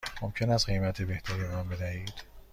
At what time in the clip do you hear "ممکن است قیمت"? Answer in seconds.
0.21-1.01